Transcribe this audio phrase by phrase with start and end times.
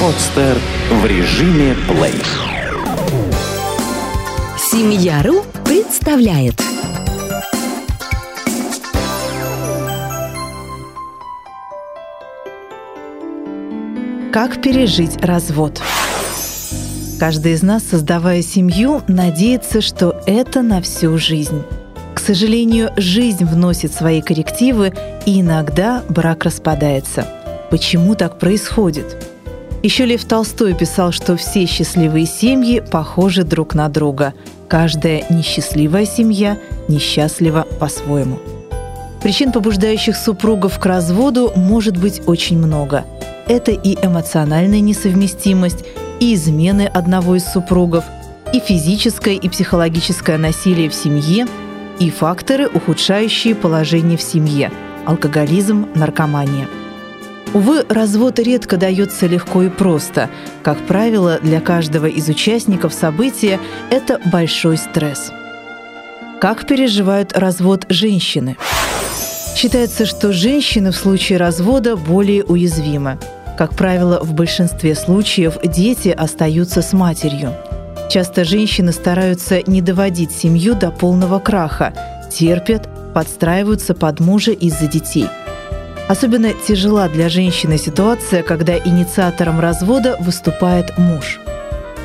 [0.00, 0.58] Подстер
[0.90, 2.22] в режиме плей.
[4.58, 6.60] Семья.ру представляет
[14.32, 15.80] Как пережить развод?
[17.18, 21.62] Каждый из нас, создавая семью, надеется, что это на всю жизнь.
[22.16, 24.94] К сожалению, жизнь вносит свои коррективы,
[25.26, 27.28] и иногда брак распадается.
[27.70, 29.28] Почему так происходит?
[29.82, 34.32] Еще Лев Толстой писал, что все счастливые семьи похожи друг на друга.
[34.66, 36.56] Каждая несчастливая семья
[36.88, 38.38] несчастлива по-своему.
[39.22, 43.04] Причин, побуждающих супругов к разводу, может быть очень много.
[43.46, 45.84] Это и эмоциональная несовместимость,
[46.18, 48.04] и измены одного из супругов,
[48.54, 51.46] и физическое и психологическое насилие в семье,
[51.98, 54.70] и факторы, ухудшающие положение в семье–
[55.06, 56.68] алкоголизм, наркомания.
[57.54, 60.28] Увы, развод редко дается легко и просто.
[60.62, 63.58] Как правило, для каждого из участников события
[63.90, 65.32] это большой стресс.
[66.40, 68.56] Как переживают развод женщины?
[69.56, 73.18] Считается, что женщины в случае развода более уязвимы.
[73.56, 77.54] Как правило, в большинстве случаев дети остаются с матерью.
[78.08, 81.92] Часто женщины стараются не доводить семью до полного краха,
[82.30, 85.26] терпят, подстраиваются под мужа из-за детей.
[86.08, 91.40] Особенно тяжела для женщины ситуация, когда инициатором развода выступает муж.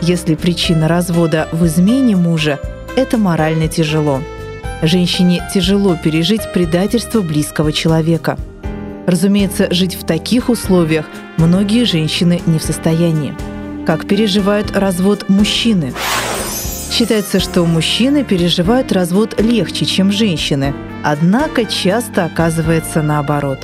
[0.00, 2.60] Если причина развода в измене мужа,
[2.96, 4.20] это морально тяжело.
[4.82, 8.38] Женщине тяжело пережить предательство близкого человека–
[9.08, 11.06] Разумеется, жить в таких условиях
[11.38, 13.34] многие женщины не в состоянии.
[13.88, 15.94] Как переживают развод мужчины?
[16.92, 23.60] Считается, что мужчины переживают развод легче, чем женщины, однако часто оказывается наоборот.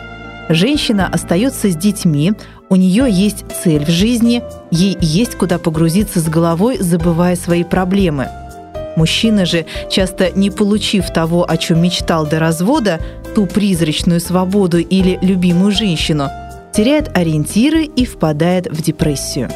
[0.48, 2.32] Женщина остается с детьми,
[2.70, 8.28] у нее есть цель в жизни, ей есть куда погрузиться с головой, забывая свои проблемы–
[8.96, 13.00] Мужчина же, часто не получив того, о чем мечтал до развода,
[13.34, 16.30] ту призрачную свободу или любимую женщину,
[16.72, 19.50] теряет ориентиры и впадает в депрессию.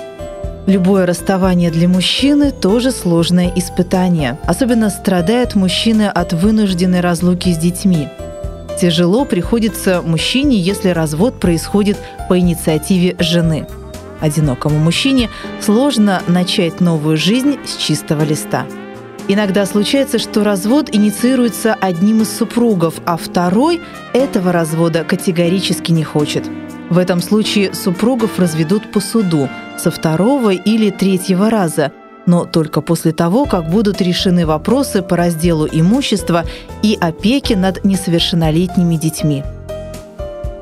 [0.69, 4.39] Любое расставание для мужчины тоже сложное испытание.
[4.45, 8.07] Особенно страдают мужчины от вынужденной разлуки с детьми.
[8.79, 11.97] Тяжело приходится мужчине, если развод происходит
[12.29, 13.67] по инициативе жены.
[14.21, 15.31] Одинокому мужчине
[15.63, 18.67] сложно начать новую жизнь с чистого листа.
[19.27, 23.81] Иногда случается, что развод инициируется одним из супругов, а второй
[24.13, 26.45] этого развода категорически не хочет.
[26.91, 31.93] В этом случае супругов разведут по суду со второго или третьего раза,
[32.27, 36.45] но только после того, как будут решены вопросы по разделу имущества
[36.83, 39.45] и опеки над несовершеннолетними детьми.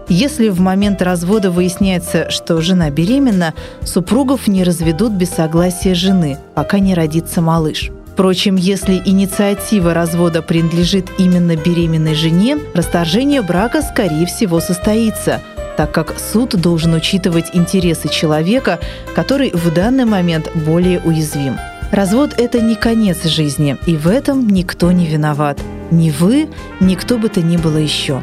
[0.08, 6.78] Если в момент развода выясняется, что жена беременна, супругов не разведут без согласия жены, пока
[6.78, 7.90] не родится малыш.
[8.12, 15.42] Впрочем, если инициатива развода принадлежит именно беременной жене, расторжение брака, скорее всего, состоится,
[15.76, 18.80] так как суд должен учитывать интересы человека,
[19.14, 21.56] который в данный момент более уязвим.
[21.92, 25.60] Развод– это не конец жизни, и в этом никто не виноват.
[25.90, 26.48] Ни вы,
[26.80, 28.22] ни кто бы то ни было еще.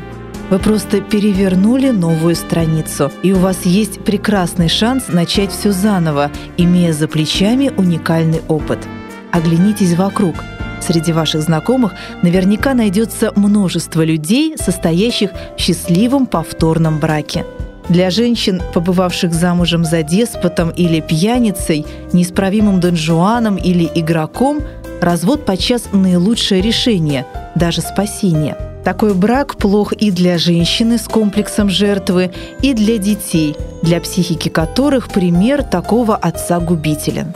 [0.49, 6.91] Вы просто перевернули новую страницу, и у вас есть прекрасный шанс начать все заново, имея
[6.91, 8.79] за плечами уникальный опыт–
[9.33, 10.35] оглянитесь вокруг.
[10.85, 17.45] Среди ваших знакомых наверняка найдется множество людей, состоящих в счастливом повторном браке.
[17.87, 24.59] Для женщин, побывавших замужем за деспотом или пьяницей, неисправимым донжуаном или игроком,
[25.01, 28.57] развод подчас наилучшее решение, даже спасение.
[28.83, 35.07] Такой брак плох и для женщины с комплексом жертвы, и для детей, для психики которых
[35.07, 37.33] пример такого отца губителен.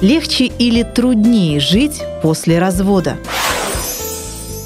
[0.00, 3.16] Легче или труднее жить после развода?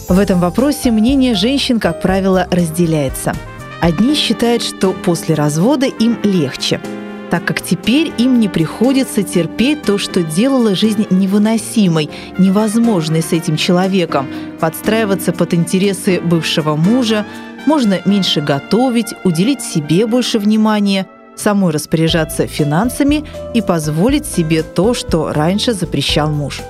[0.06, 3.34] В этом вопросе мнение женщин, как правило, разделяется.
[3.80, 6.82] Одни считают, что после развода им легче,
[7.30, 13.56] так как теперь им не приходится терпеть то, что делало жизнь невыносимой, невозможной с этим
[13.56, 14.28] человеком,
[14.60, 17.24] подстраиваться под интересы бывшего мужа,
[17.64, 21.06] можно меньше готовить, уделить себе больше внимания–
[21.36, 23.24] самой распоряжаться финансами
[23.54, 26.60] и позволить себе то, что раньше запрещал муж.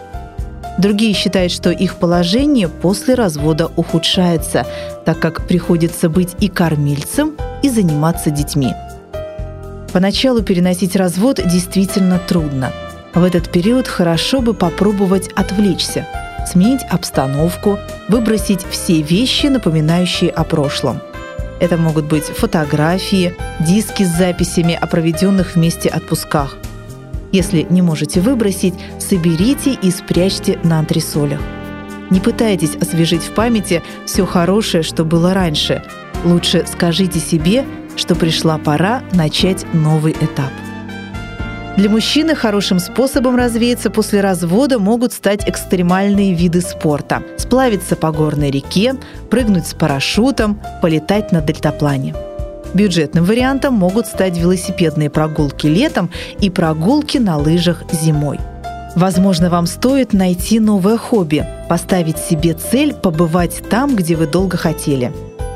[0.78, 4.66] Другие считают, что их положение после развода ухудшается,
[5.04, 8.72] так как приходится быть и кормильцем, и заниматься детьми.
[9.92, 12.72] Поначалу переносить развод действительно трудно.
[13.14, 16.06] В этот период хорошо бы попробовать отвлечься,
[16.50, 21.00] сменить обстановку, выбросить все вещи, напоминающие о прошлом–
[21.62, 26.56] Это могут быть фотографии, диски с записями о проведенных вместе отпусках.
[27.30, 31.40] Если не можете выбросить, соберите и спрячьте на антресолях.
[32.10, 35.84] Не пытайтесь освежить в памяти все хорошее, что было раньше.
[36.24, 40.50] Лучше скажите себе, что пришла пора начать новый этап.
[41.76, 47.22] Для мужчины хорошим способом развеяться после развода могут стать экстремальные виды спорта.
[47.38, 48.94] Сплавиться по горной реке,
[49.30, 52.14] прыгнуть с парашютом, полетать на дельтаплане.
[52.74, 56.10] Бюджетным вариантом могут стать велосипедные прогулки летом
[56.40, 58.38] и прогулки на лыжах зимой.
[58.94, 65.10] Возможно, вам стоит найти новое хобби, поставить себе цель побывать там, где вы долго хотели.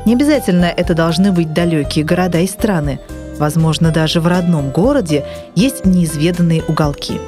[0.07, 2.99] Не обязательно это должны быть далекие города и страны–
[3.37, 5.25] Возможно, даже в родном городе
[5.55, 7.19] есть неизведанные уголки.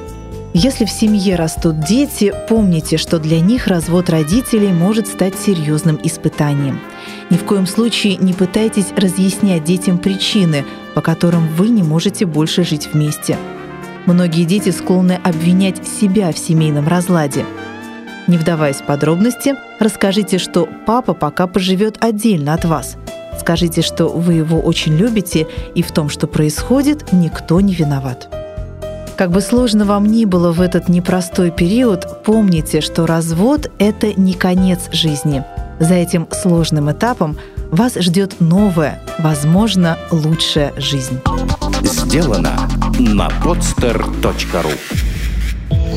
[0.52, 6.80] Если в семье растут дети, помните, что для них развод родителей может стать серьезным испытанием.
[7.30, 10.64] Ни в коем случае не пытайтесь разъяснять детям причины,
[10.94, 13.36] по которым вы не можете больше жить вместе.
[14.06, 17.44] Многие дети склонны обвинять себя в семейном разладе.
[18.26, 22.96] Не вдаваясь в подробности, расскажите, что папа пока поживет отдельно от вас–
[23.40, 28.28] Скажите, что вы его очень любите, и в том, что происходит, никто не виноват.
[29.16, 34.34] Как бы сложно вам ни было в этот непростой период, помните, что развод– это не
[34.34, 35.42] конец жизни.
[35.78, 37.38] За этим сложным этапом
[37.70, 41.18] вас ждет новая, возможно, лучшая жизнь.
[41.82, 44.72] Сделано на podster.ru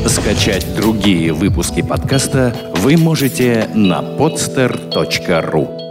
[0.08, 5.83] Скачать другие выпуски подкаста вы можете на podster.ru